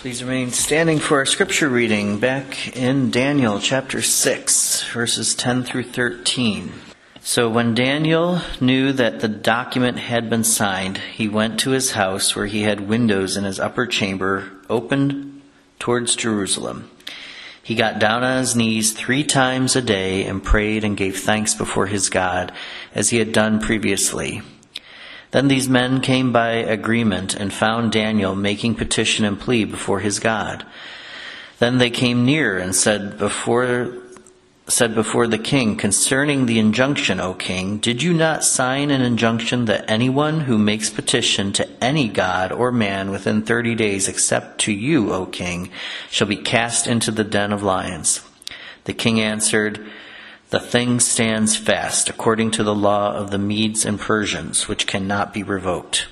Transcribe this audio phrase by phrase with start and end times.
[0.00, 5.82] Please remain standing for our scripture reading back in Daniel chapter 6, verses 10 through
[5.82, 6.72] 13.
[7.20, 12.34] So when Daniel knew that the document had been signed, he went to his house
[12.34, 15.42] where he had windows in his upper chamber opened
[15.78, 16.90] towards Jerusalem.
[17.62, 21.54] He got down on his knees three times a day and prayed and gave thanks
[21.54, 22.52] before his God,
[22.94, 24.40] as he had done previously.
[25.30, 30.18] Then these men came by agreement and found Daniel making petition and plea before his
[30.18, 30.66] God.
[31.58, 33.92] Then they came near and said before
[34.66, 39.64] said before the king concerning the injunction, O king, did you not sign an injunction
[39.64, 44.72] that anyone who makes petition to any god or man within 30 days except to
[44.72, 45.70] you, O king,
[46.08, 48.24] shall be cast into the den of lions?
[48.84, 49.84] The king answered,
[50.50, 55.32] the thing stands fast according to the law of the Medes and Persians, which cannot
[55.32, 56.08] be revoked.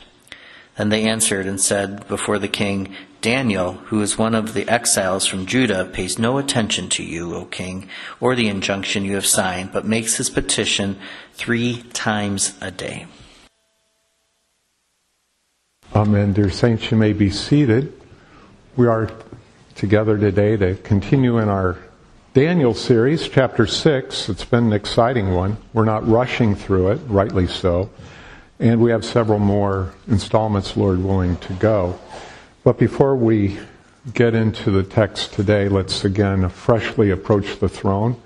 [0.77, 5.27] Then they answered and said before the king, Daniel, who is one of the exiles
[5.27, 7.89] from Judah, pays no attention to you, O king,
[8.21, 10.97] or the injunction you have signed, but makes his petition
[11.33, 13.07] three times a day.
[15.97, 16.33] Amen.
[16.33, 17.93] Dear saints, you may be seated.
[18.77, 19.11] We are
[19.75, 21.77] together today to continue in our
[22.35, 24.29] Daniel series, chapter 6.
[24.29, 25.57] It's been an exciting one.
[25.73, 27.89] We're not rushing through it, rightly so.
[28.61, 31.99] And we have several more installments, Lord willing, to go.
[32.65, 33.59] But before we
[34.13, 38.21] get into the text today, let's again freshly approach the throne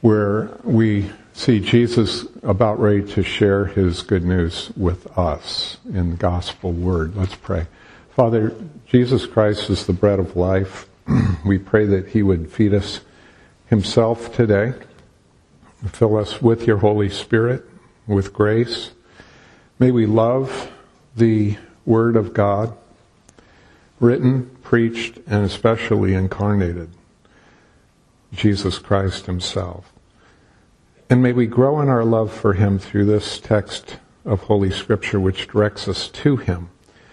[0.00, 6.16] where we see Jesus about ready to share his good news with us in the
[6.16, 7.14] gospel word.
[7.14, 7.68] Let's pray.
[8.10, 8.52] Father,
[8.86, 10.88] Jesus Christ is the bread of life.
[11.44, 13.00] we pray that he would feed us
[13.66, 14.74] himself today.
[15.86, 17.64] Fill us with your Holy Spirit,
[18.06, 18.92] with grace.
[19.78, 20.70] May we love
[21.16, 22.76] the Word of God,
[24.00, 26.90] written, preached, and especially incarnated,
[28.32, 29.92] Jesus Christ Himself.
[31.10, 35.20] And may we grow in our love for Him through this text of Holy Scripture
[35.20, 36.70] which directs us to Him.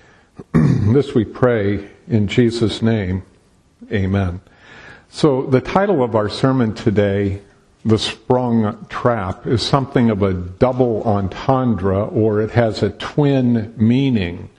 [0.54, 3.24] this we pray in Jesus' name.
[3.92, 4.42] Amen.
[5.10, 7.42] So the title of our sermon today,
[7.84, 14.50] The Sprung Trap, is something of a double entendre or it has a twin meaning.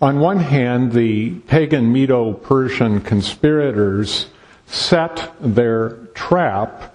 [0.00, 4.28] On one hand, the pagan Medo-Persian conspirators
[4.66, 6.94] set their trap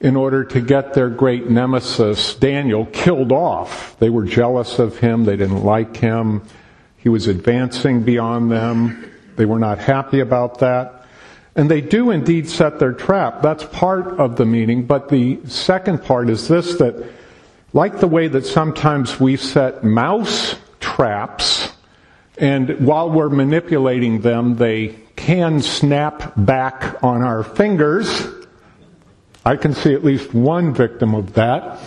[0.00, 3.96] in order to get their great nemesis, Daniel, killed off.
[3.98, 5.24] They were jealous of him.
[5.24, 6.42] They didn't like him.
[6.98, 9.10] He was advancing beyond them.
[9.36, 10.97] They were not happy about that.
[11.58, 13.42] And they do indeed set their trap.
[13.42, 14.86] That's part of the meaning.
[14.86, 17.10] But the second part is this that,
[17.72, 21.72] like the way that sometimes we set mouse traps,
[22.38, 28.28] and while we're manipulating them, they can snap back on our fingers.
[29.44, 31.80] I can see at least one victim of that,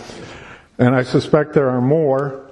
[0.76, 2.50] and I suspect there are more.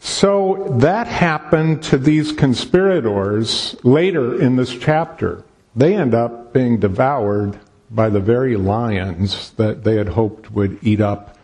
[0.00, 5.46] So that happened to these conspirators later in this chapter
[5.78, 7.58] they end up being devoured
[7.88, 11.38] by the very lions that they had hoped would eat up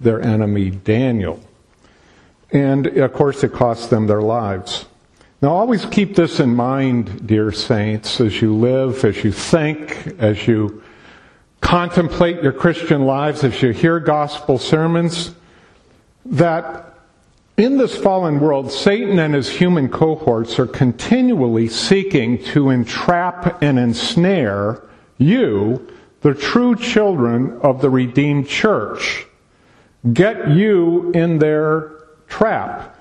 [0.00, 1.40] their enemy Daniel.
[2.52, 4.86] And of course, it cost them their lives.
[5.42, 10.46] Now, always keep this in mind, dear saints, as you live, as you think, as
[10.46, 10.82] you
[11.60, 15.34] contemplate your Christian lives, as you hear gospel sermons,
[16.24, 16.95] that
[17.56, 23.78] in this fallen world, Satan and his human cohorts are continually seeking to entrap and
[23.78, 24.82] ensnare
[25.18, 25.86] you,
[26.20, 29.26] the true children of the redeemed church.
[30.12, 31.92] Get you in their
[32.28, 32.96] trap.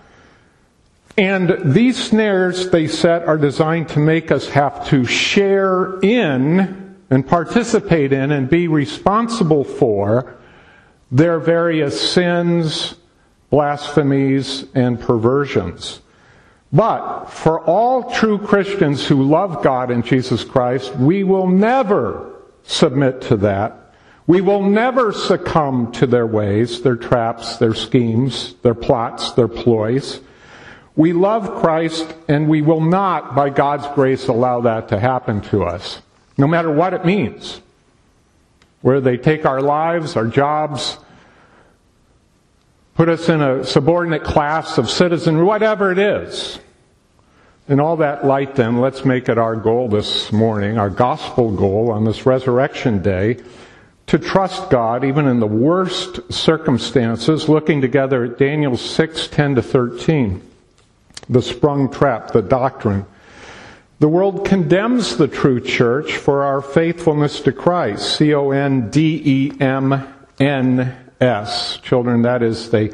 [1.18, 7.28] And these snares they set are designed to make us have to share in and
[7.28, 10.36] participate in and be responsible for
[11.12, 12.96] their various sins,
[13.50, 16.02] blasphemies, and perversions.
[16.74, 22.34] But for all true Christians who love God and Jesus Christ, we will never
[22.64, 23.94] submit to that.
[24.28, 30.20] We will never succumb to their ways, their traps, their schemes, their plots, their ploys.
[30.96, 35.64] We love Christ and we will not, by God's grace, allow that to happen to
[35.64, 36.02] us,
[36.38, 37.62] no matter what it means.
[38.82, 40.98] Where they take our lives, our jobs,
[42.96, 46.60] put us in a subordinate class of citizen, whatever it is.
[47.68, 51.92] In all that light, then, let's make it our goal this morning, our gospel goal
[51.92, 53.38] on this resurrection day,
[54.08, 59.62] to trust God even in the worst circumstances, looking together at Daniel 6, 10 to
[59.62, 60.42] 13.
[61.28, 63.06] The sprung trap, the doctrine.
[64.00, 68.18] The world condemns the true church for our faithfulness to Christ.
[68.18, 70.08] C O N D E M
[70.40, 71.78] N S.
[71.78, 72.92] Children, that is, they,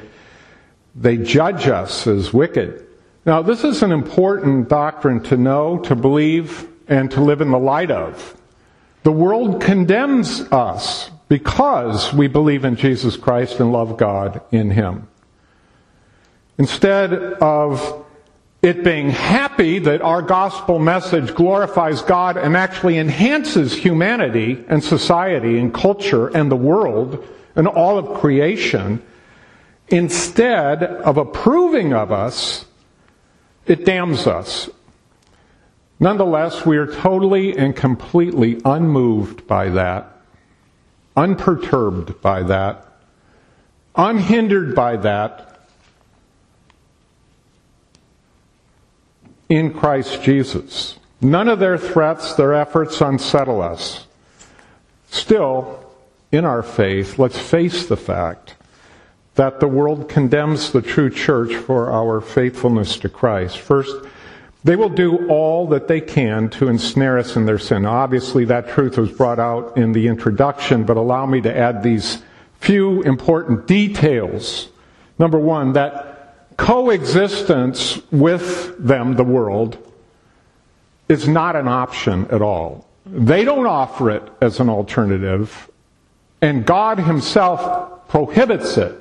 [0.96, 2.88] they judge us as wicked.
[3.26, 7.60] Now, this is an important doctrine to know, to believe, and to live in the
[7.60, 8.36] light of.
[9.04, 15.08] The world condemns us because we believe in Jesus Christ and love God in Him.
[16.58, 18.06] Instead of
[18.62, 25.58] it being happy that our gospel message glorifies God and actually enhances humanity and society
[25.58, 29.02] and culture and the world and all of creation,
[29.88, 32.66] instead of approving of us,
[33.66, 34.70] it damns us.
[36.00, 40.18] Nonetheless, we are totally and completely unmoved by that,
[41.16, 42.88] unperturbed by that,
[43.96, 45.48] unhindered by that,
[49.48, 50.98] in Christ Jesus.
[51.20, 54.08] None of their threats, their efforts unsettle us.
[55.10, 55.81] Still,
[56.32, 58.56] in our faith, let's face the fact
[59.36, 63.58] that the world condemns the true church for our faithfulness to Christ.
[63.58, 63.96] First,
[64.64, 67.86] they will do all that they can to ensnare us in their sin.
[67.86, 72.22] Obviously, that truth was brought out in the introduction, but allow me to add these
[72.60, 74.70] few important details.
[75.18, 79.78] Number one, that coexistence with them, the world,
[81.10, 82.88] is not an option at all.
[83.06, 85.71] They don't offer it as an alternative,
[86.42, 88.98] and God Himself prohibits it.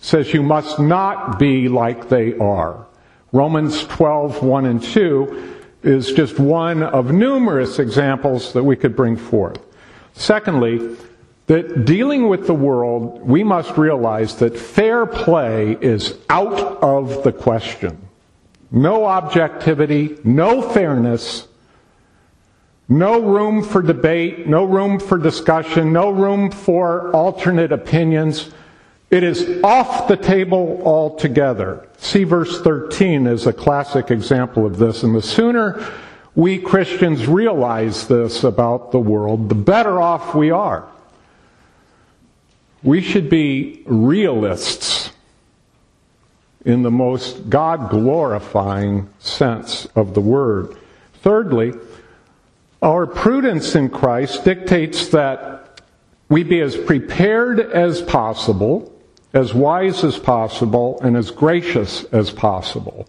[0.00, 2.86] Says you must not be like they are.
[3.32, 9.16] Romans 12, 1 and 2 is just one of numerous examples that we could bring
[9.16, 9.58] forth.
[10.14, 10.96] Secondly,
[11.46, 17.32] that dealing with the world, we must realize that fair play is out of the
[17.32, 17.96] question.
[18.70, 21.46] No objectivity, no fairness,
[22.88, 28.50] no room for debate, no room for discussion, no room for alternate opinions.
[29.10, 31.88] It is off the table altogether.
[31.98, 35.02] See verse 13 is a classic example of this.
[35.02, 35.84] And the sooner
[36.36, 40.86] we Christians realize this about the world, the better off we are.
[42.82, 45.10] We should be realists
[46.64, 50.76] in the most God glorifying sense of the word.
[51.22, 51.72] Thirdly,
[52.82, 55.82] our prudence in Christ dictates that
[56.28, 58.92] we be as prepared as possible,
[59.32, 63.08] as wise as possible, and as gracious as possible.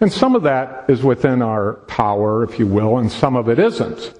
[0.00, 3.58] And some of that is within our power, if you will, and some of it
[3.58, 4.14] isn't.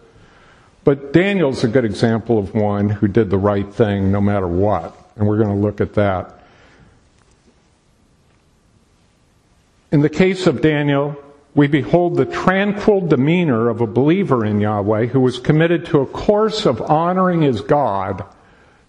[0.83, 4.97] But Daniel's a good example of one who did the right thing no matter what.
[5.17, 6.43] And we're going to look at that.
[9.93, 11.17] In the case of Daniel,
[11.59, 16.07] we behold the tranquil demeanor of a believer in Yahweh who was committed to a
[16.07, 18.25] course of honoring his God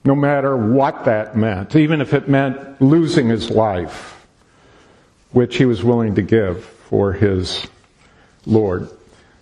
[0.05, 4.23] no matter what that meant, even if it meant losing his life,
[5.31, 7.65] which he was willing to give for his
[8.45, 8.87] Lord.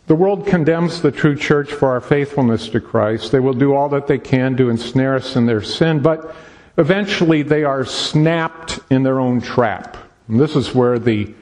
[0.05, 3.33] The world condemns the true church for our faithfulness to Christ.
[3.33, 6.33] They will do all that they can to ensnare us in their sin, but
[6.77, 9.97] eventually they are snapped in their own trap.
[10.29, 11.35] And this is where the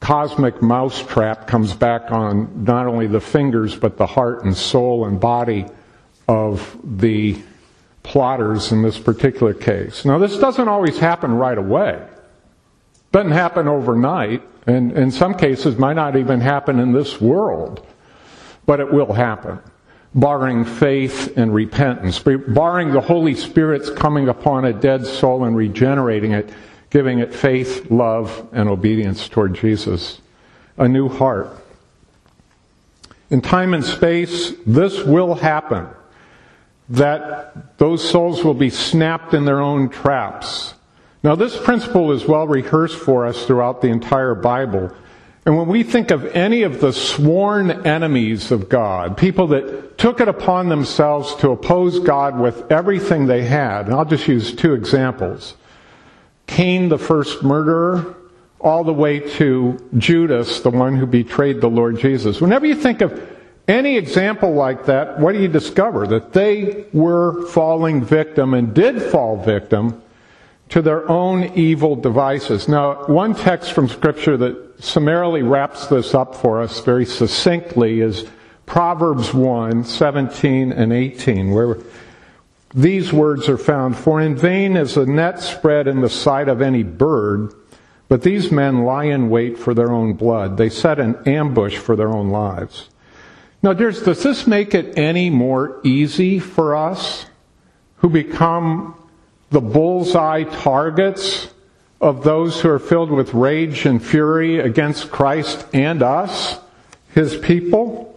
[0.00, 5.20] cosmic mousetrap comes back on not only the fingers, but the heart and soul and
[5.20, 5.66] body
[6.28, 7.36] of the
[8.02, 10.04] plotters in this particular case.
[10.04, 12.06] Now, this doesn't always happen right away.
[13.12, 17.84] Doesn't happen overnight and in some cases might not even happen in this world,
[18.66, 19.58] but it will happen,
[20.14, 26.32] barring faith and repentance, barring the Holy Spirit's coming upon a dead soul and regenerating
[26.32, 26.50] it,
[26.90, 30.20] giving it faith, love, and obedience toward Jesus,
[30.76, 31.50] a new heart.
[33.30, 35.86] In time and space, this will happen.
[36.88, 40.74] That those souls will be snapped in their own traps
[41.22, 44.92] now, this principle is well rehearsed for us throughout the entire Bible.
[45.44, 50.20] And when we think of any of the sworn enemies of God, people that took
[50.20, 54.74] it upon themselves to oppose God with everything they had, and I'll just use two
[54.74, 55.54] examples
[56.48, 58.16] Cain, the first murderer,
[58.60, 62.40] all the way to Judas, the one who betrayed the Lord Jesus.
[62.40, 63.36] Whenever you think of
[63.68, 66.06] any example like that, what do you discover?
[66.06, 70.02] That they were falling victim and did fall victim
[70.70, 72.66] to their own evil devices.
[72.66, 78.24] Now, one text from Scripture that summarily wraps this up for us very succinctly is
[78.66, 81.78] Proverbs 1, 17 and 18, where
[82.74, 83.96] these words are found.
[83.96, 87.54] For in vain is a net spread in the sight of any bird,
[88.08, 90.56] But these men lie in wait for their own blood.
[90.56, 92.88] They set an ambush for their own lives.
[93.62, 97.26] Now, dears, does this make it any more easy for us
[97.96, 98.94] who become
[99.50, 101.48] the bullseye targets
[102.00, 106.60] of those who are filled with rage and fury against Christ and us,
[107.12, 108.07] his people?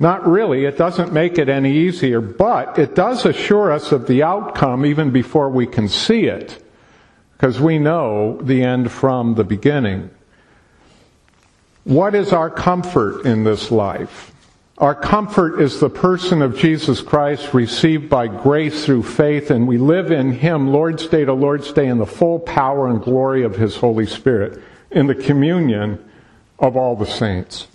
[0.00, 0.64] Not really.
[0.64, 5.10] It doesn't make it any easier, but it does assure us of the outcome even
[5.10, 6.62] before we can see it,
[7.32, 10.10] because we know the end from the beginning.
[11.82, 14.32] What is our comfort in this life?
[14.76, 19.78] Our comfort is the person of Jesus Christ received by grace through faith, and we
[19.78, 23.56] live in Him, Lord's Day to Lord's Day, in the full power and glory of
[23.56, 24.62] His Holy Spirit,
[24.92, 26.08] in the communion
[26.60, 27.66] of all the saints.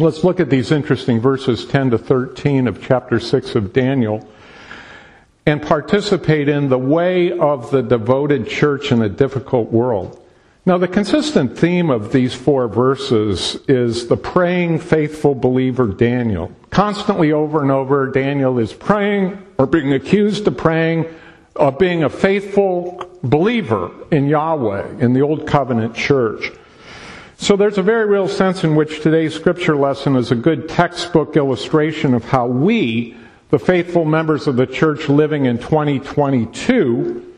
[0.00, 4.26] Let's look at these interesting verses 10 to 13 of chapter 6 of Daniel
[5.46, 10.20] and participate in the way of the devoted church in a difficult world.
[10.66, 16.50] Now, the consistent theme of these four verses is the praying, faithful believer Daniel.
[16.70, 21.04] Constantly over and over, Daniel is praying or being accused of praying,
[21.54, 26.50] of being a faithful believer in Yahweh, in the Old Covenant church.
[27.36, 31.36] So there's a very real sense in which today's scripture lesson is a good textbook
[31.36, 33.16] illustration of how we,
[33.50, 37.32] the faithful members of the church living in 2022,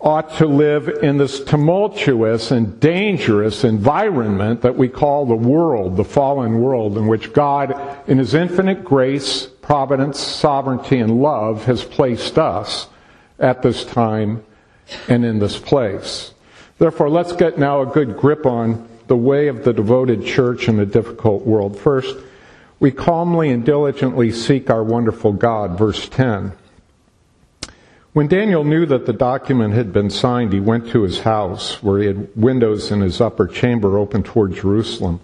[0.00, 6.04] ought to live in this tumultuous and dangerous environment that we call the world, the
[6.04, 7.74] fallen world, in which God,
[8.08, 12.88] in His infinite grace, providence, sovereignty, and love, has placed us
[13.38, 14.44] at this time
[15.08, 16.32] and in this place.
[16.78, 20.78] Therefore, let's get now a good grip on the way of the devoted church in
[20.78, 21.78] a difficult world.
[21.78, 22.16] First,
[22.80, 26.52] we calmly and diligently seek our wonderful God, verse 10.
[28.12, 32.00] When Daniel knew that the document had been signed, he went to his house, where
[32.00, 35.20] he had windows in his upper chamber open toward Jerusalem.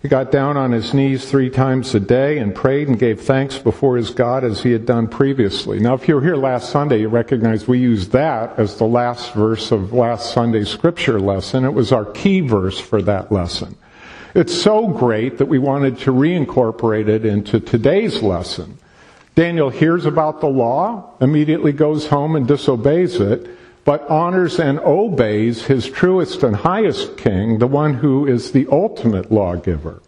[0.00, 3.58] He got down on his knees three times a day and prayed and gave thanks
[3.58, 5.80] before his God as he had done previously.
[5.80, 9.34] Now, if you were here last Sunday, you recognize we used that as the last
[9.34, 11.64] verse of last Sunday's scripture lesson.
[11.64, 13.76] It was our key verse for that lesson.
[14.36, 18.78] It's so great that we wanted to reincorporate it into today's lesson.
[19.34, 23.48] Daniel hears about the law, immediately goes home and disobeys it,
[23.88, 29.32] but honors and obeys his truest and highest king, the one who is the ultimate
[29.32, 30.02] lawgiver.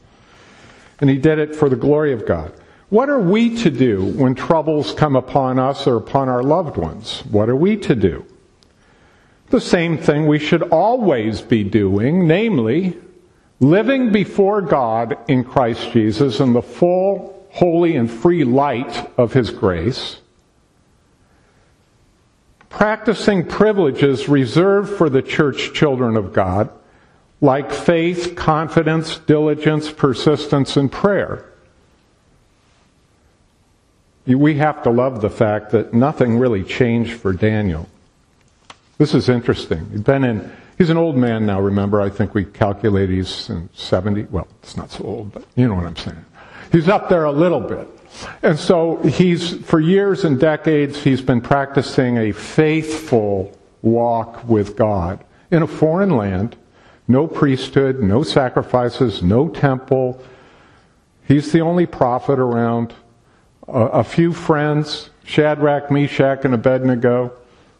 [1.00, 2.52] And he did it for the glory of God.
[2.90, 7.22] What are we to do when troubles come upon us or upon our loved ones?
[7.30, 8.26] What are we to do?
[9.48, 12.98] The same thing we should always be doing, namely,
[13.60, 19.48] living before God in Christ Jesus in the full holy and free light of His
[19.48, 20.19] grace,
[22.70, 26.70] practicing privileges reserved for the church children of God,
[27.42, 31.44] like faith, confidence, diligence, persistence, and prayer.
[34.26, 37.88] We have to love the fact that nothing really changed for Daniel.
[38.98, 39.88] This is interesting.
[39.90, 42.00] He's been in, he's an old man now, remember.
[42.00, 44.24] I think we calculate he's in 70.
[44.24, 46.24] Well, it's not so old, but you know what I'm saying.
[46.70, 47.88] He's up there a little bit.
[48.42, 55.24] And so he's, for years and decades, he's been practicing a faithful walk with God
[55.50, 56.56] in a foreign land.
[57.08, 60.22] No priesthood, no sacrifices, no temple.
[61.26, 62.94] He's the only prophet around.
[63.66, 67.32] A, a few friends, Shadrach, Meshach, and Abednego.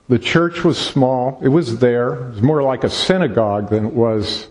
[0.08, 1.38] The church was small.
[1.42, 2.14] It was there.
[2.14, 4.48] It was more like a synagogue than it was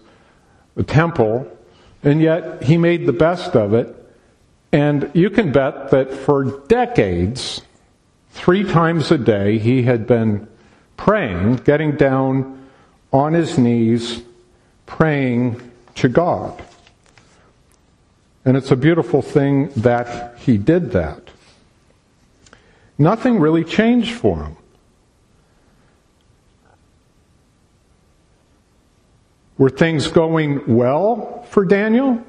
[0.78, 1.46] a temple.
[2.04, 3.96] And yet he made the best of it.
[4.72, 7.62] And you can bet that for decades,
[8.32, 10.48] three times a day, he had been
[10.96, 12.68] praying, getting down
[13.12, 14.22] on his knees,
[14.86, 15.60] praying
[15.96, 16.62] to God.
[18.46, 21.30] And it's a beautiful thing that he did that.
[22.98, 24.56] Nothing really changed for him.
[29.58, 32.24] Were things going well for Daniel?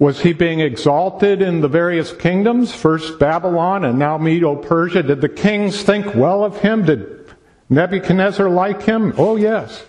[0.00, 5.02] Was he being exalted in the various kingdoms, first Babylon and now Medo Persia?
[5.02, 6.86] Did the kings think well of him?
[6.86, 7.30] Did
[7.68, 9.12] Nebuchadnezzar like him?
[9.18, 9.84] Oh, yes.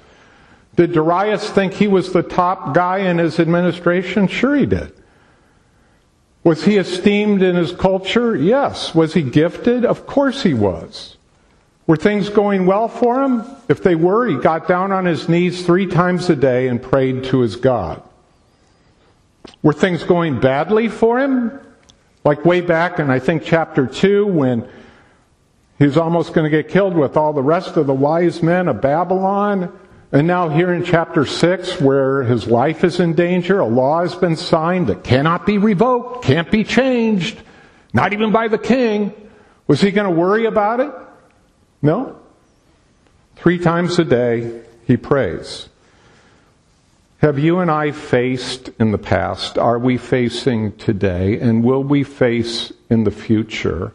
[0.75, 4.27] Did Darius think he was the top guy in his administration?
[4.27, 4.91] Sure, he did.
[6.43, 8.35] Was he esteemed in his culture?
[8.35, 8.93] Yes.
[8.93, 9.85] Was he gifted?
[9.85, 11.15] Of course he was.
[11.87, 13.45] Were things going well for him?
[13.69, 17.23] If they were, he got down on his knees three times a day and prayed
[17.25, 18.03] to his God.
[19.63, 21.59] Were things going badly for him?
[22.23, 24.69] Like way back in, I think, chapter 2, when
[25.79, 28.81] he's almost going to get killed with all the rest of the wise men of
[28.81, 29.77] Babylon.
[30.11, 34.13] And now, here in chapter 6, where his life is in danger, a law has
[34.13, 37.41] been signed that cannot be revoked, can't be changed,
[37.93, 39.13] not even by the king.
[39.67, 40.91] Was he going to worry about it?
[41.81, 42.19] No.
[43.35, 45.69] Three times a day, he prays.
[47.21, 52.03] Have you and I faced in the past, are we facing today, and will we
[52.03, 53.93] face in the future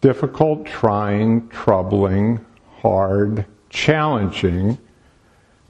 [0.00, 2.42] difficult, trying, troubling,
[2.80, 4.78] hard, challenging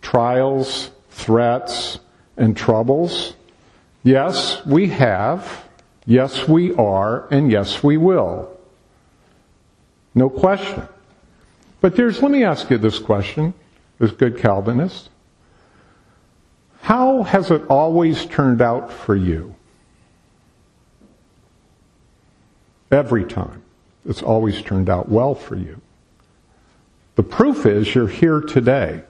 [0.02, 1.98] trials, threats,
[2.36, 3.34] and troubles?
[4.04, 5.64] Yes, we have.
[6.06, 7.26] Yes, we are.
[7.32, 8.56] And yes, we will.
[10.14, 10.86] No question.
[11.80, 13.52] But there's, let me ask you this question,
[13.98, 15.08] as good Calvinist.
[16.84, 19.54] How has it always turned out for you?
[22.90, 23.62] Every time.
[24.06, 25.80] It's always turned out well for you.
[27.16, 29.02] The proof is you're here today.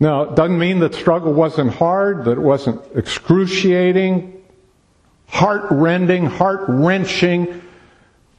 [0.00, 4.42] Now, it doesn't mean that struggle wasn't hard, that it wasn't excruciating,
[5.28, 7.60] heart rending, heart wrenching,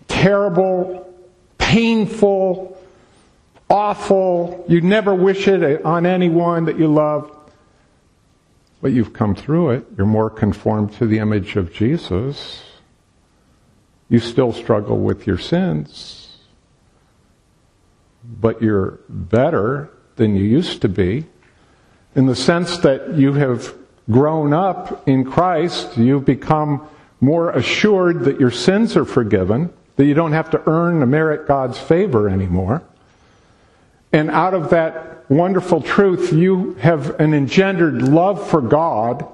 [0.08, 1.14] terrible,
[1.60, 2.71] painful,
[3.72, 4.66] awful.
[4.68, 7.36] You'd never wish it on anyone that you love.
[8.82, 9.86] But you've come through it.
[9.98, 12.64] You're more conformed to the image of Jesus.
[14.10, 16.38] You still struggle with your sins.
[18.24, 21.26] But you're better than you used to be
[22.16, 23.74] in the sense that you have
[24.10, 26.88] grown up in Christ, you've become
[27.22, 31.48] more assured that your sins are forgiven, that you don't have to earn to merit
[31.48, 32.84] God's favor anymore.
[34.14, 39.26] And out of that wonderful truth, you have an engendered love for God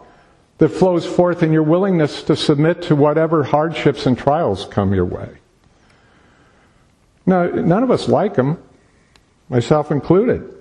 [0.59, 5.05] that flows forth in your willingness to submit to whatever hardships and trials come your
[5.05, 5.37] way.
[7.25, 8.61] Now, none of us like them,
[9.49, 10.53] myself included.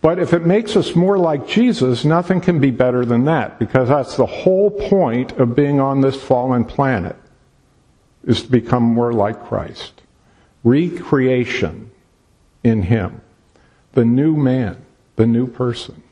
[0.00, 3.88] But if it makes us more like Jesus, nothing can be better than that, because
[3.88, 7.16] that's the whole point of being on this fallen planet,
[8.24, 10.02] is to become more like Christ.
[10.62, 11.90] Recreation
[12.62, 13.20] in Him.
[13.92, 14.84] The new man,
[15.16, 16.02] the new person.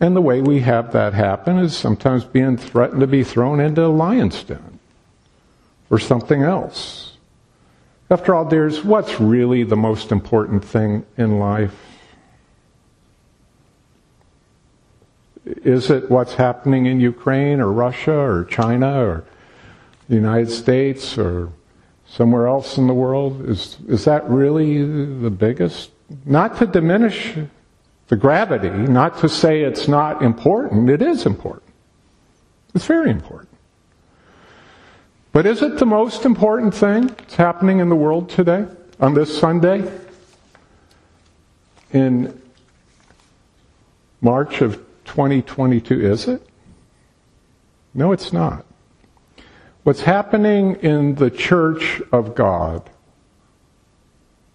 [0.00, 3.84] And the way we have that happen is sometimes being threatened to be thrown into
[3.84, 4.78] a lion's den
[5.88, 7.16] or something else.
[8.10, 11.74] After all, dears, what's really the most important thing in life?
[15.44, 19.24] Is it what's happening in Ukraine or Russia or China or
[20.08, 21.50] the United States or
[22.08, 23.48] somewhere else in the world?
[23.48, 25.90] Is, is that really the biggest?
[26.24, 27.34] Not to diminish
[28.08, 30.88] the gravity, not to say it's not important.
[30.88, 31.64] It is important.
[32.74, 33.48] It's very important.
[35.32, 38.66] But is it the most important thing that's happening in the world today,
[39.00, 39.90] on this Sunday?
[41.92, 42.40] In
[44.20, 46.46] March of 2022, is it?
[47.92, 48.64] No, it's not.
[49.86, 52.90] What's happening in the church of God,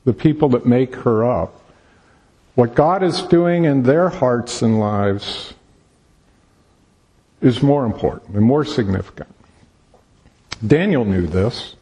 [0.03, 1.71] the people that make her up,
[2.55, 5.53] what God is doing in their hearts and lives
[7.39, 9.33] is more important and more significant.
[10.67, 11.77] Daniel knew this.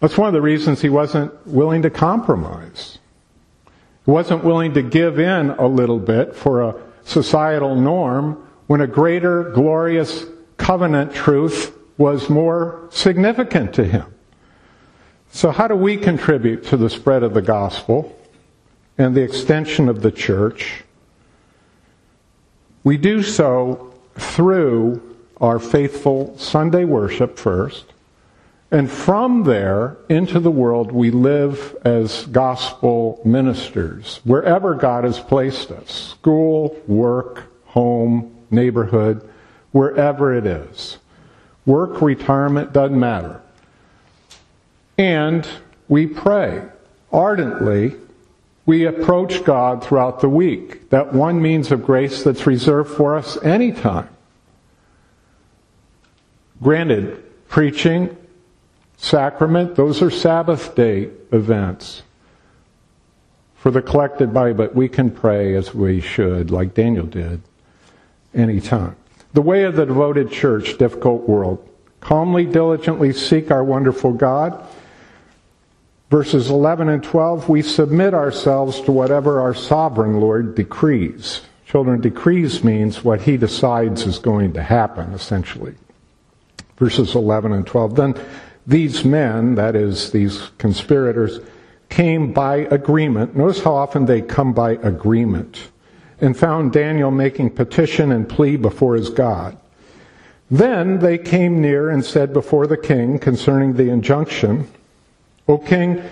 [0.00, 2.98] That's one of the reasons he wasn't willing to compromise
[4.04, 6.74] He wasn't willing to give in a little bit for a
[7.04, 10.26] societal norm when a greater, glorious
[10.70, 14.06] covenant truth was more significant to him.
[15.32, 18.16] So, how do we contribute to the spread of the gospel
[18.96, 20.84] and the extension of the church?
[22.84, 27.86] We do so through our faithful Sunday worship first,
[28.70, 35.72] and from there into the world, we live as gospel ministers, wherever God has placed
[35.72, 39.28] us school, work, home, neighborhood,
[39.72, 40.98] wherever it is.
[41.66, 43.40] Work, retirement, doesn't matter.
[44.98, 45.46] And
[45.88, 46.62] we pray
[47.12, 47.94] ardently.
[48.66, 50.90] We approach God throughout the week.
[50.90, 54.08] That one means of grace that's reserved for us anytime.
[56.62, 58.16] Granted, preaching
[58.96, 62.02] sacrament, those are Sabbath day events
[63.54, 67.42] for the collected body, but we can pray as we should, like Daniel did,
[68.34, 68.96] anytime.
[69.32, 71.66] The way of the devoted church, difficult world.
[72.00, 74.66] Calmly, diligently seek our wonderful God.
[76.10, 81.42] Verses 11 and 12, we submit ourselves to whatever our sovereign Lord decrees.
[81.66, 85.74] Children, decrees means what he decides is going to happen, essentially.
[86.78, 87.94] Verses 11 and 12.
[87.94, 88.14] Then
[88.66, 91.38] these men, that is, these conspirators,
[91.88, 93.36] came by agreement.
[93.36, 95.69] Notice how often they come by agreement.
[96.20, 99.56] And found Daniel making petition and plea before his God.
[100.50, 104.68] Then they came near and said before the king concerning the injunction,
[105.48, 106.02] O king,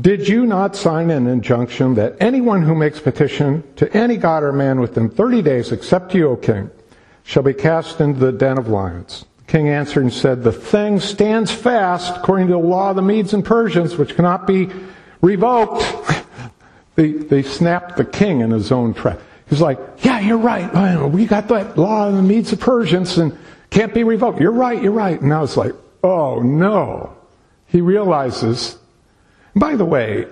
[0.00, 4.52] did you not sign an injunction that anyone who makes petition to any god or
[4.52, 6.70] man within 30 days, except you, O king,
[7.22, 9.24] shall be cast into the den of lions?
[9.38, 13.02] The king answered and said, The thing stands fast according to the law of the
[13.02, 14.70] Medes and Persians, which cannot be
[15.20, 15.84] revoked.
[16.94, 19.20] They, they snapped the king in his own trap.
[19.48, 21.04] He's like, Yeah, you're right.
[21.06, 23.36] We got that law of the Medes and Persians and
[23.70, 24.40] can't be revoked.
[24.40, 25.20] You're right, you're right.
[25.20, 27.16] And now it's like, Oh no.
[27.66, 28.78] He realizes
[29.56, 30.26] by the way,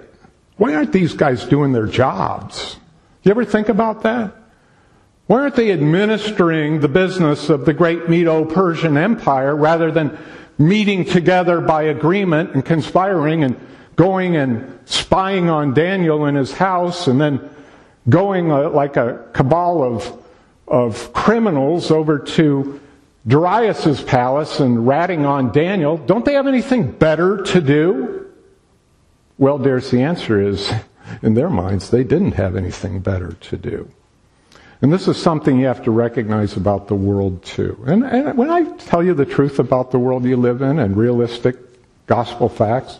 [0.56, 2.76] why aren't these guys doing their jobs?
[3.22, 4.34] You ever think about that?
[5.26, 10.18] Why aren't they administering the business of the great Medo Persian Empire rather than
[10.58, 13.58] meeting together by agreement and conspiring and
[13.96, 17.50] going and spying on Daniel in his house and then
[18.08, 20.24] going uh, like a cabal of,
[20.66, 22.80] of criminals over to
[23.26, 25.96] Darius's palace and ratting on Daniel?
[25.96, 28.26] Don't they have anything better to do?
[29.38, 30.70] Well, there's the answer is,
[31.22, 33.90] in their minds, they didn't have anything better to do.
[34.82, 37.80] And this is something you have to recognize about the world too.
[37.86, 40.96] And, and, when I tell you the truth about the world you live in and
[40.96, 41.56] realistic
[42.08, 42.98] gospel facts,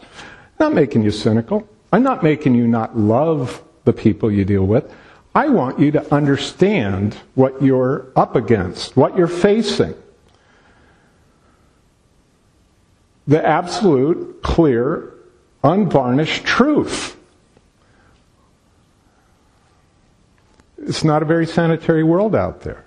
[0.59, 1.69] I'm not making you cynical.
[1.93, 4.93] I'm not making you not love the people you deal with.
[5.35, 9.95] I want you to understand what you're up against, what you're facing.
[13.27, 15.15] The absolute, clear,
[15.65, 17.17] unvarnished truth.
[20.79, 22.85] It's not a very sanitary world out there.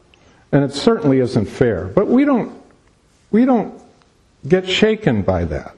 [0.51, 1.86] And it certainly isn't fair.
[1.86, 2.62] But we don't,
[3.32, 3.82] we don't
[4.47, 5.75] get shaken by that.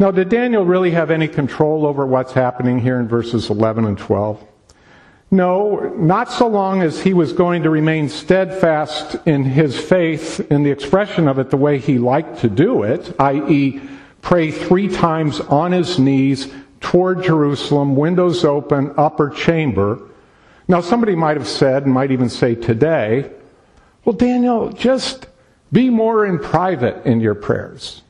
[0.00, 3.98] Now, did Daniel really have any control over what's happening here in verses 11 and
[3.98, 4.44] 12?
[5.32, 10.62] No, not so long as he was going to remain steadfast in his faith in
[10.62, 13.80] the expression of it the way he liked to do it, i.e.,
[14.22, 20.00] pray three times on his knees toward Jerusalem, windows open, upper chamber.
[20.68, 23.30] Now, somebody might have said, and might even say today,
[24.04, 25.26] well, Daniel, just
[25.72, 28.02] be more in private in your prayers.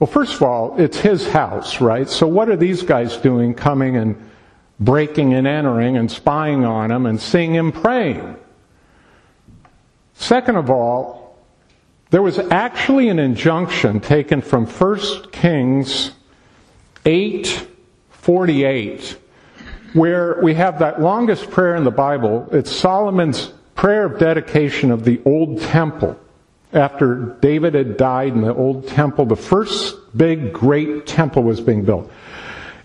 [0.00, 2.08] Well, first of all, it's his house, right?
[2.08, 4.16] So what are these guys doing coming and
[4.80, 8.36] breaking and entering and spying on him and seeing him praying?
[10.14, 11.36] Second of all,
[12.08, 16.12] there was actually an injunction taken from 1 Kings
[17.04, 19.18] 8:48
[19.92, 22.48] where we have that longest prayer in the Bible.
[22.52, 26.18] It's Solomon's prayer of dedication of the old temple.
[26.72, 31.84] After David had died in the old temple, the first big great temple was being
[31.84, 32.10] built.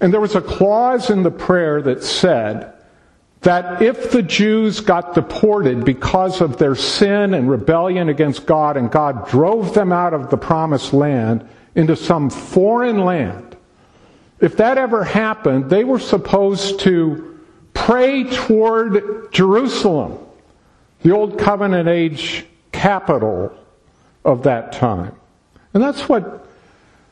[0.01, 2.73] And there was a clause in the prayer that said,
[3.45, 8.89] that if the Jews got deported because of their sin and rebellion against God and
[8.89, 13.55] God drove them out of the promised land into some foreign land,
[14.39, 17.39] if that ever happened, they were supposed to
[17.75, 20.17] pray toward Jerusalem,
[21.03, 23.55] the old covenant age capital
[24.25, 25.15] of that time.
[25.73, 26.45] And that's what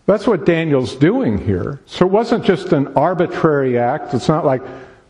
[0.05, 1.79] that's what Daniel's doing here.
[1.85, 4.13] So it wasn't just an arbitrary act.
[4.13, 4.61] It's not like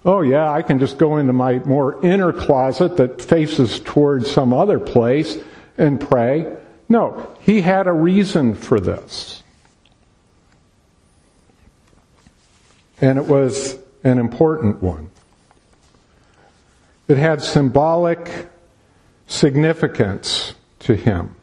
[0.05, 4.53] oh yeah, I can just go into my more inner closet that faces towards some
[4.53, 5.37] other place
[5.77, 6.55] and pray.
[6.89, 9.41] No, he had a reason for this.
[13.01, 15.09] And it was an important one.
[17.07, 18.49] It had symbolic
[19.27, 21.35] significance to him.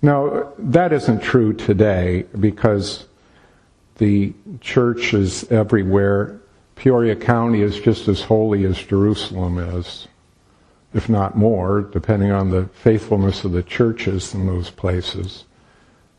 [0.00, 3.06] Now, that isn't true today because
[3.96, 6.40] the church is everywhere
[6.76, 10.06] Peoria County is just as holy as Jerusalem is,
[10.94, 15.44] if not more, depending on the faithfulness of the churches in those places.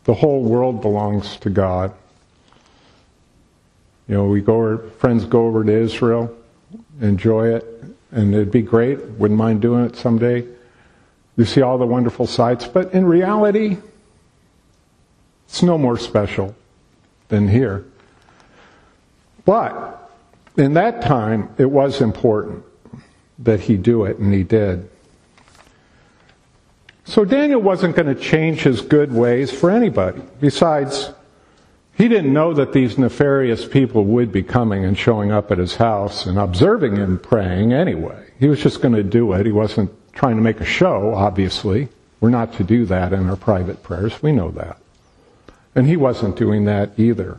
[0.03, 1.93] The whole world belongs to God.
[4.09, 6.35] You know, we go friends go over to Israel,
[6.99, 9.01] enjoy it, and it'd be great.
[9.11, 10.45] Wouldn't mind doing it someday.
[11.39, 13.77] You see all the wonderful sights, but in reality,
[15.47, 16.53] it's no more special
[17.29, 17.85] than here.
[19.45, 20.11] But
[20.57, 22.65] in that time, it was important
[23.37, 24.89] that he do it, and he did.
[27.05, 30.21] So Daniel wasn't going to change his good ways for anybody.
[30.41, 31.09] Besides,
[31.93, 35.77] he didn't know that these nefarious people would be coming and showing up at his
[35.77, 38.25] house and observing him praying anyway.
[38.41, 39.45] He was just going to do it.
[39.45, 41.89] He wasn't trying to make a show, obviously.
[42.19, 44.21] We're not to do that in our private prayers.
[44.21, 44.77] We know that.
[45.75, 47.37] And he wasn't doing that either.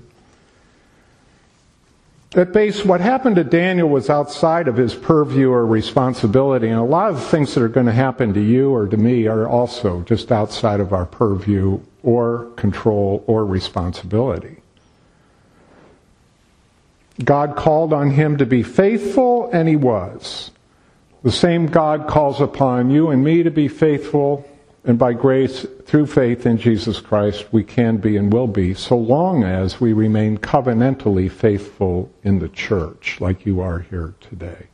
[2.34, 6.84] At base, what happened to Daniel was outside of his purview or responsibility, and a
[6.84, 10.02] lot of things that are going to happen to you or to me are also
[10.02, 14.58] just outside of our purview or control or responsibility.
[17.24, 20.52] God called on him to be faithful, and he was.
[21.22, 24.48] The same God calls upon you and me to be faithful,
[24.84, 28.96] and by grace, through faith in Jesus Christ, we can be and will be, so
[28.96, 34.68] long as we remain covenantally faithful in the church, like you are here today.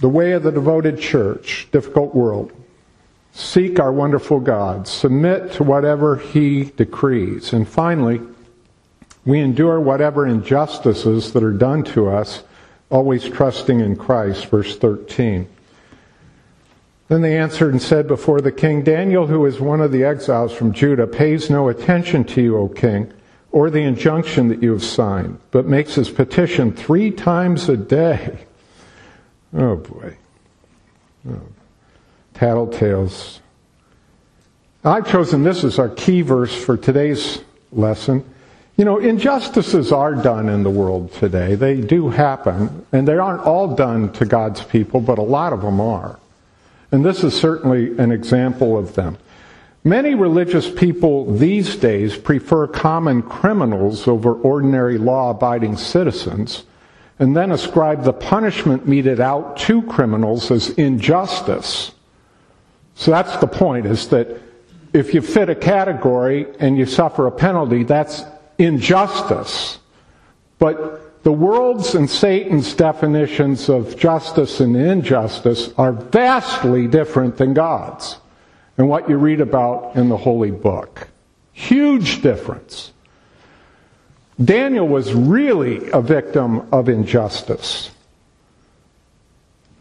[0.00, 2.50] The way of the devoted church, difficult world.
[3.32, 4.88] Seek our wonderful God.
[4.88, 7.52] Submit to whatever He decrees.
[7.52, 8.20] And finally,
[9.24, 12.42] we endure whatever injustices that are done to us,
[12.92, 14.46] always trusting in Christ.
[14.46, 15.48] Verse 13.
[17.08, 20.52] Then they answered and said before the king, Daniel, who is one of the exiles
[20.52, 23.12] from Judah, pays no attention to you, O king,
[23.50, 28.46] or the injunction that you have signed, but makes his petition three times a day.
[29.54, 30.16] Oh boy.
[31.28, 31.40] Oh.
[32.34, 33.40] Tattletales.
[34.84, 38.24] I've chosen this as our key verse for today's lesson.
[38.82, 41.54] You know, injustices are done in the world today.
[41.54, 45.62] They do happen, and they aren't all done to God's people, but a lot of
[45.62, 46.18] them are.
[46.90, 49.18] And this is certainly an example of them.
[49.84, 56.64] Many religious people these days prefer common criminals over ordinary law abiding citizens
[57.20, 61.92] and then ascribe the punishment meted out to criminals as injustice.
[62.96, 64.42] So that's the point is that
[64.92, 68.24] if you fit a category and you suffer a penalty, that's
[68.58, 69.78] injustice.
[70.58, 78.18] But the world's and Satan's definitions of justice and injustice are vastly different than God's
[78.76, 81.08] and what you read about in the Holy Book.
[81.52, 82.92] Huge difference.
[84.42, 87.90] Daniel was really a victim of injustice.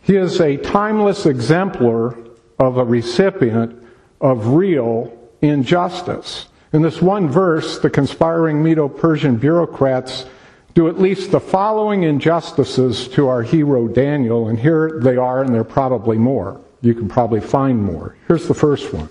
[0.04, 2.18] He is a timeless exemplar
[2.60, 3.82] of a recipient
[4.20, 6.48] of real injustice.
[6.74, 10.26] In this one verse, the conspiring Medo Persian bureaucrats
[10.74, 15.54] do at least the following injustices to our hero Daniel, and here they are, and
[15.54, 16.62] there are probably more.
[16.82, 18.16] You can probably find more.
[18.28, 19.10] Here's the first one.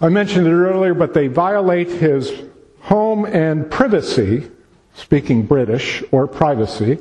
[0.00, 2.32] I mentioned it earlier, but they violate his
[2.80, 4.50] home and privacy,
[4.94, 6.98] speaking British, or privacy,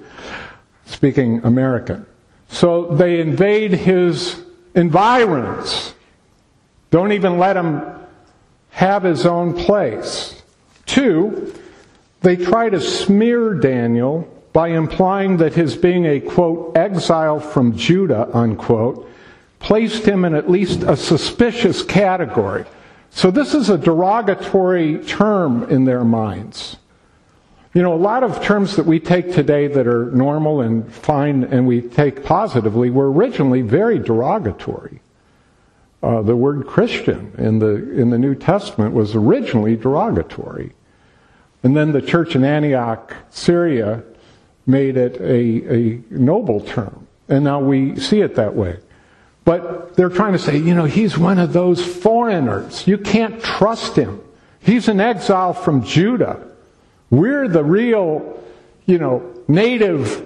[0.86, 2.06] speaking American.
[2.49, 4.43] So they invade his
[4.76, 5.93] environs.
[6.91, 7.82] Don't even let him
[8.73, 10.41] have his own place.
[10.88, 11.53] Two,
[12.21, 18.29] they try to smear Daniel by implying that his being a, quote, exile from Judah,
[18.36, 19.09] unquote,
[19.59, 22.65] placed him in at least a suspicious category.
[23.12, 26.77] So this is a derogatory term in their minds.
[27.75, 31.43] You know, a lot of terms that we take today that are normal and fine
[31.43, 34.99] and we take positively were originally very derogatory.
[36.03, 40.73] Uh, the word Christian in the, in the New Testament was originally derogatory.
[41.63, 44.03] And then the church in Antioch, Syria,
[44.67, 47.07] made it a, a noble term.
[47.29, 48.79] And now we see it that way.
[49.45, 52.85] But they're trying to say, you know, he's one of those foreigners.
[52.85, 54.21] You can't trust him.
[54.59, 56.45] He's an exile from Judah.
[57.11, 58.43] We're the real,
[58.85, 60.25] you know, native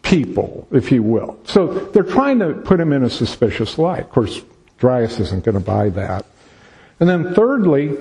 [0.00, 1.38] people, if you will.
[1.44, 4.00] So they're trying to put him in a suspicious light.
[4.00, 4.40] Of course,
[4.78, 6.24] Darius isn't going to buy that.
[7.00, 7.96] And then thirdly,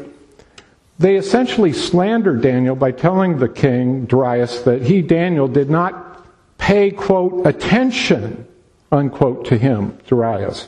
[0.99, 6.25] they essentially slandered Daniel by telling the king, Darius, that he, Daniel, did not
[6.57, 8.47] pay, quote, attention,
[8.91, 10.67] unquote, to him, Darius.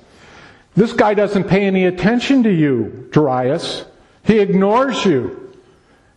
[0.75, 3.85] This guy doesn't pay any attention to you, Darius.
[4.23, 5.53] He ignores you.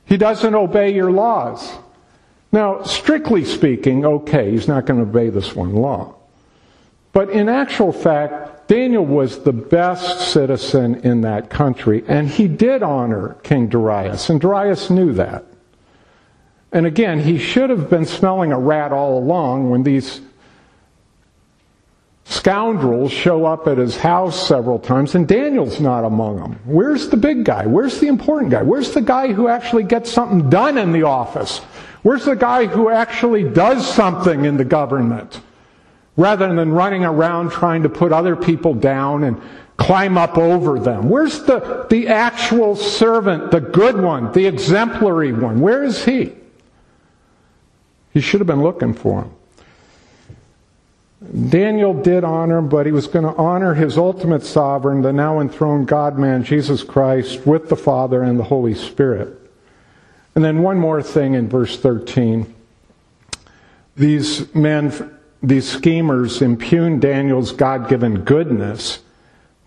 [0.05, 1.73] He doesn't obey your laws.
[2.53, 6.15] Now, strictly speaking, okay, he's not going to obey this one law.
[7.15, 12.83] But in actual fact, Daniel was the best citizen in that country, and he did
[12.83, 15.45] honor King Darius, and Darius knew that.
[16.73, 20.23] And again, he should have been smelling a rat all along when these
[22.25, 26.59] scoundrels show up at his house several times, and Daniel's not among them.
[26.65, 27.67] Where's the big guy?
[27.67, 28.63] Where's the important guy?
[28.63, 31.59] Where's the guy who actually gets something done in the office?
[32.05, 35.43] Where's the guy who actually does something in the government?
[36.17, 39.41] Rather than running around trying to put other people down and
[39.77, 41.09] climb up over them.
[41.09, 45.61] Where's the, the actual servant, the good one, the exemplary one?
[45.61, 46.33] Where is he?
[48.13, 49.31] He should have been looking for him.
[51.51, 55.41] Daniel did honor him, but he was going to honor his ultimate sovereign, the now
[55.41, 59.39] enthroned God man, Jesus Christ, with the Father and the Holy Spirit.
[60.35, 62.53] And then one more thing in verse 13.
[63.97, 69.01] These men, these schemers impugn Daniel's God given goodness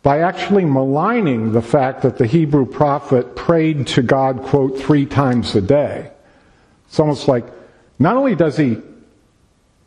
[0.04, 5.56] by actually maligning the fact that the Hebrew prophet prayed to God, quote, three times
[5.56, 6.12] a day.
[6.88, 7.46] It's almost like
[7.98, 8.78] not only does he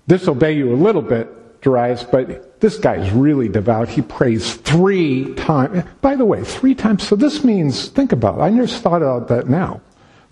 [0.09, 3.89] disobey you a little bit, Darius, but this guy is really devout.
[3.89, 5.85] He prays three times.
[6.01, 7.07] By the way, three times.
[7.07, 8.43] So this means, think about it.
[8.43, 9.81] I just thought about that now.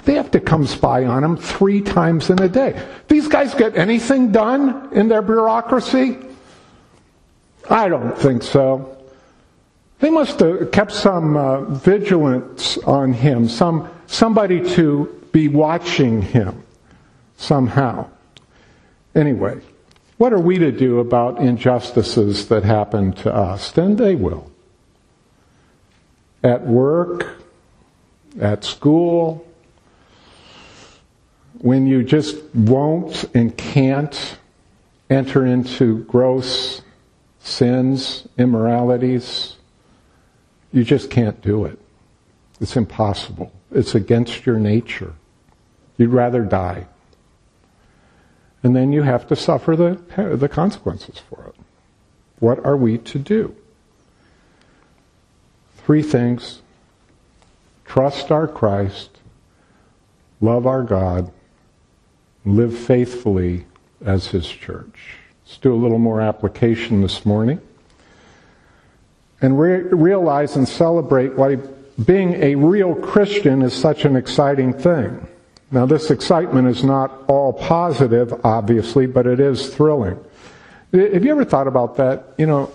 [0.06, 2.80] They have to come spy on him three times in a day.
[3.08, 6.16] These guys get anything done in their bureaucracy?
[7.68, 8.96] I don't think so.
[9.98, 16.62] They must have kept some uh, vigilance on him, some somebody to be watching him
[17.36, 18.08] somehow.
[19.16, 19.60] Anyway,
[20.18, 23.76] what are we to do about injustices that happen to us?
[23.76, 24.52] And they will.
[26.44, 27.42] At work,
[28.40, 29.42] at school,
[31.60, 34.38] when you just won't and can't
[35.08, 36.82] enter into gross
[37.40, 39.56] sins, immoralities,
[40.72, 41.78] you just can't do it.
[42.60, 43.52] It's impossible.
[43.70, 45.14] It's against your nature.
[45.96, 46.86] You'd rather die
[48.66, 51.54] and then you have to suffer the, the consequences for it.
[52.40, 53.54] What are we to do?
[55.76, 56.62] Three things
[57.84, 59.20] trust our Christ,
[60.40, 61.30] love our God,
[62.46, 63.66] live faithfully
[64.04, 65.16] as His church.
[65.44, 67.60] Let's do a little more application this morning.
[69.42, 71.58] And re- realize and celebrate why
[72.04, 75.26] being a real Christian is such an exciting thing.
[75.70, 80.18] Now, this excitement is not all positive, obviously, but it is thrilling.
[80.92, 82.34] Have you ever thought about that?
[82.38, 82.72] You know,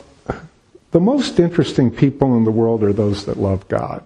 [0.92, 4.04] the most interesting people in the world are those that love God.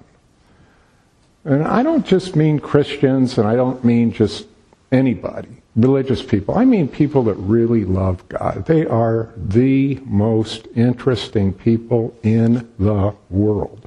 [1.44, 4.46] And I don't just mean Christians, and I don't mean just
[4.92, 6.58] anybody, religious people.
[6.58, 8.66] I mean people that really love God.
[8.66, 13.86] They are the most interesting people in the world.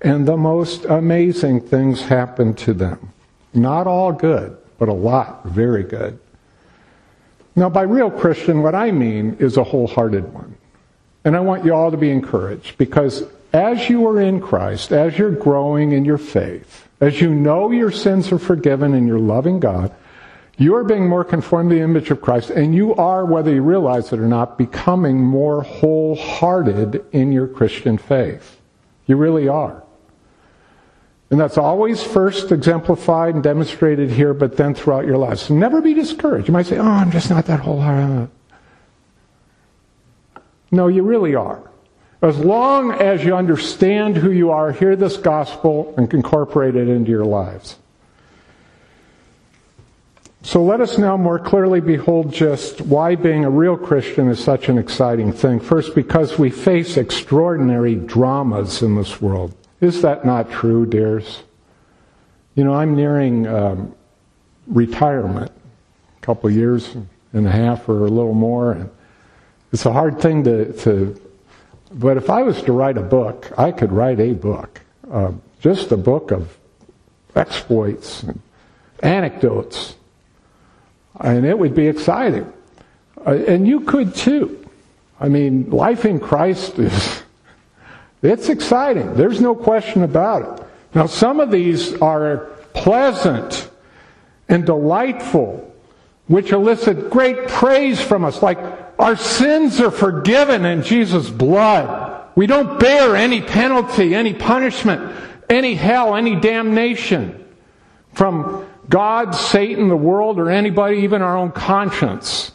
[0.00, 3.12] And the most amazing things happen to them.
[3.54, 6.18] Not all good, but a lot very good.
[7.54, 10.56] Now, by real Christian, what I mean is a wholehearted one.
[11.24, 15.18] And I want you all to be encouraged because as you are in Christ, as
[15.18, 19.58] you're growing in your faith, as you know your sins are forgiven and you're loving
[19.58, 19.94] God,
[20.58, 23.62] you are being more conformed to the image of Christ, and you are, whether you
[23.62, 28.58] realize it or not, becoming more wholehearted in your Christian faith.
[29.06, 29.82] You really are.
[31.30, 35.42] And that's always first exemplified and demonstrated here, but then throughout your lives.
[35.42, 36.48] So never be discouraged.
[36.48, 38.30] You might say, oh, I'm just not that wholehearted.
[40.70, 41.70] No, you really are.
[42.22, 47.10] As long as you understand who you are, hear this gospel, and incorporate it into
[47.10, 47.76] your lives.
[50.46, 54.68] So let us now more clearly behold just why being a real Christian is such
[54.68, 55.58] an exciting thing.
[55.58, 59.56] First, because we face extraordinary dramas in this world.
[59.80, 61.42] Is that not true, dears?
[62.54, 63.92] You know, I'm nearing um,
[64.68, 66.94] retirement, a couple years
[67.32, 68.88] and a half or a little more,
[69.72, 71.20] it's a hard thing to, to
[71.92, 74.80] but if I was to write a book, I could write a book,
[75.10, 76.56] uh, just a book of
[77.34, 78.40] exploits and
[79.02, 79.96] anecdotes,
[81.20, 82.52] and it would be exciting.
[83.26, 84.66] Uh, and you could too.
[85.18, 87.22] I mean, life in Christ is
[88.22, 89.14] it's exciting.
[89.14, 90.66] There's no question about it.
[90.94, 93.70] Now, some of these are pleasant
[94.48, 95.74] and delightful,
[96.26, 98.58] which elicit great praise from us, like
[98.98, 102.28] our sins are forgiven in Jesus' blood.
[102.34, 105.14] We don't bear any penalty, any punishment,
[105.48, 107.44] any hell, any damnation
[108.12, 112.52] from God, Satan, the world, or anybody, even our own conscience.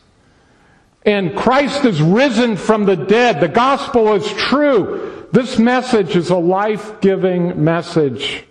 [1.03, 3.41] And Christ is risen from the dead.
[3.41, 5.27] The gospel is true.
[5.31, 8.43] This message is a life giving message.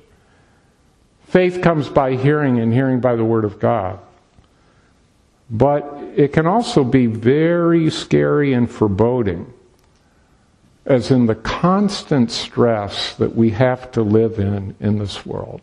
[1.28, 4.00] Faith comes by hearing, and hearing by the Word of God.
[5.48, 5.84] But
[6.16, 9.52] it can also be very scary and foreboding,
[10.84, 15.60] as in the constant stress that we have to live in in this world.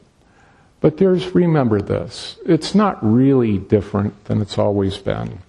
[0.80, 5.40] But there's, remember this, it's not really different than it's always been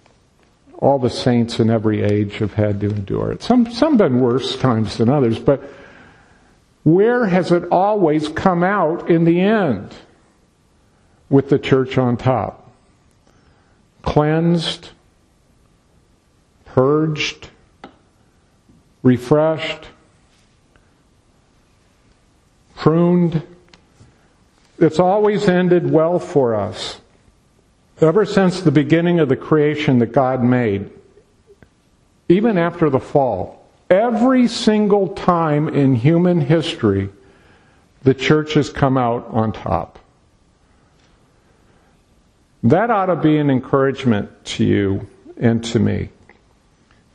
[0.79, 3.43] all the saints in every age have had to endure it.
[3.43, 5.63] Some, some been worse times than others, but
[6.85, 9.93] where has it always come out in the end?
[11.29, 12.73] With the church on top.
[14.03, 14.91] Cleansed,
[16.65, 17.49] purged,
[19.03, 19.89] refreshed,
[22.77, 23.43] pruned.
[24.79, 27.01] It's always ended well for us.
[28.01, 30.91] Ever since the beginning of the creation that God made,
[32.29, 37.09] even after the fall, every single time in human history,
[38.03, 39.99] the church has come out on top.
[42.63, 46.11] That ought to be an encouragement to you and to me.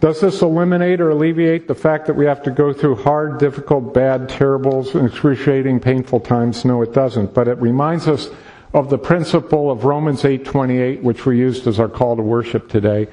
[0.04, 3.94] Does this eliminate or alleviate the fact that we have to go through hard, difficult,
[3.94, 6.66] bad, terrible, excruciating, painful times?
[6.66, 7.34] No, it doesn't.
[7.34, 8.30] But it reminds us
[8.74, 13.08] of the principle of Romans 8:28, which we used as our call to worship today.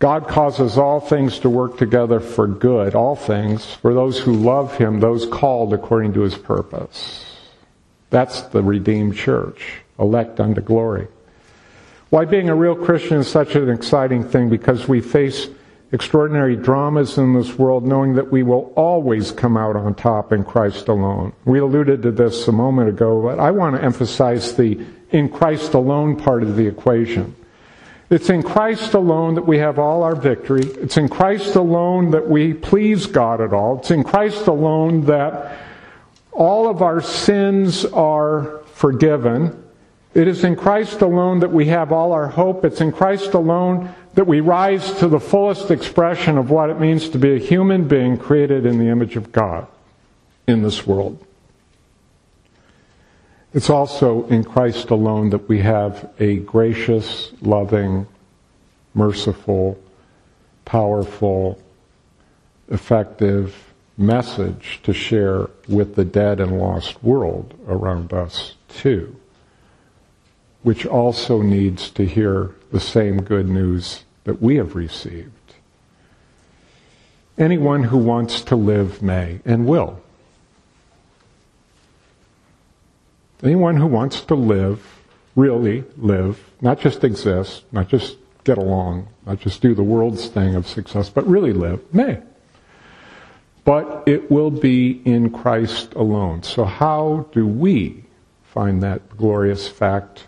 [0.00, 4.76] God causes all things to work together for good, all things, for those who love
[4.76, 7.24] him, those called according to his purpose.
[8.10, 11.08] That's the redeemed church, elect unto glory.
[12.10, 15.48] Why being a real Christian is such an exciting thing because we face
[15.92, 20.42] extraordinary dramas in this world, knowing that we will always come out on top in
[20.42, 21.32] Christ alone.
[21.44, 24.80] We alluded to this a moment ago, but I want to emphasize the
[25.10, 27.36] in Christ alone part of the equation.
[28.08, 30.64] It's in Christ alone that we have all our victory.
[30.64, 33.78] It's in Christ alone that we please God at all.
[33.78, 35.58] It's in Christ alone that
[36.32, 39.62] all of our sins are forgiven.
[40.14, 42.64] It is in Christ alone that we have all our hope.
[42.64, 47.08] It's in Christ alone that we rise to the fullest expression of what it means
[47.08, 49.66] to be a human being created in the image of God
[50.46, 51.24] in this world.
[53.54, 58.06] It's also in Christ alone that we have a gracious, loving,
[58.94, 59.78] merciful,
[60.64, 61.60] powerful,
[62.68, 69.16] effective message to share with the dead and lost world around us, too
[70.62, 75.30] which also needs to hear the same good news that we have received.
[77.36, 80.00] Anyone who wants to live may and will.
[83.42, 85.00] Anyone who wants to live,
[85.34, 90.54] really live, not just exist, not just get along, not just do the world's thing
[90.54, 92.20] of success, but really live, may.
[93.64, 96.42] But it will be in Christ alone.
[96.42, 98.04] So how do we
[98.44, 100.26] find that glorious fact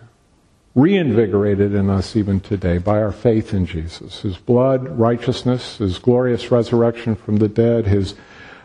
[0.75, 4.21] reinvigorated in us even today by our faith in Jesus.
[4.21, 8.13] His blood, righteousness, His glorious resurrection from the dead, His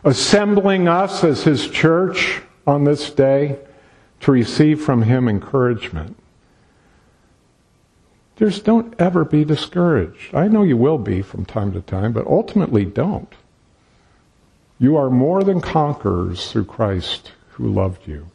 [0.02, 3.58] assembling us as His church on this day
[4.20, 6.16] to receive from Him encouragement.
[8.34, 10.34] Just don't ever be discouraged.
[10.34, 13.32] I know you will be from time to time, but ultimately don't.
[14.78, 18.28] You are more than conquerors through Christ who loved you.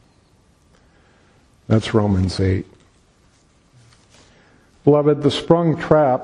[1.68, 2.68] That's Romans 8.
[4.86, 6.22] Beloved, the sprung trap,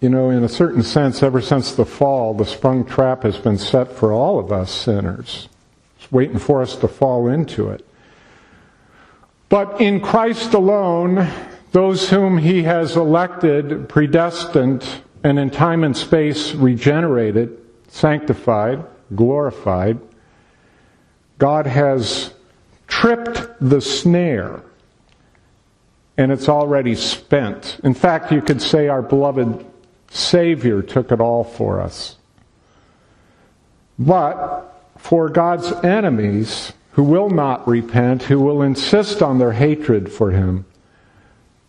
[0.00, 3.56] you know, in a certain sense, ever since the fall, the sprung trap has been
[3.56, 5.48] set for all of us sinners.
[5.98, 7.86] It's waiting for us to fall into it.
[9.48, 11.30] But in Christ alone,
[11.70, 14.84] those whom He has elected, predestined,
[15.22, 18.84] and in time and space regenerated, sanctified,
[19.14, 20.00] glorified,
[21.38, 22.34] God has
[22.88, 24.64] tripped the snare
[26.16, 27.80] and it's already spent.
[27.82, 29.64] In fact, you could say our beloved
[30.10, 32.16] Savior took it all for us.
[33.98, 40.30] But for God's enemies, who will not repent, who will insist on their hatred for
[40.30, 40.64] Him,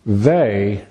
[0.05, 0.85] they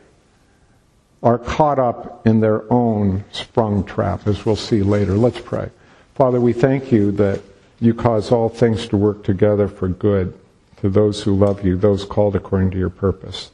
[1.22, 5.14] are caught up in their own sprung trap, as we'll see later.
[5.14, 5.70] Let's pray.
[6.14, 7.40] Father, we thank you that
[7.80, 10.38] you cause all things to work together for good
[10.78, 13.50] to those who love you, those called according to your purpose.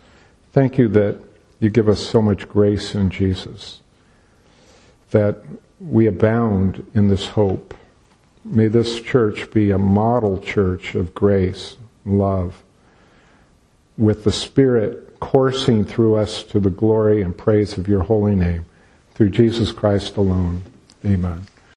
[0.52, 1.20] Thank you that
[1.60, 3.80] you give us so much grace in Jesus,
[5.10, 5.42] that
[5.80, 7.74] we abound in this hope.
[8.44, 12.62] May this church be a model church of grace, love,
[13.98, 18.64] with the Spirit coursing through us to the glory and praise of your holy name.
[19.14, 20.62] Through Jesus Christ alone.
[21.04, 21.46] Amen.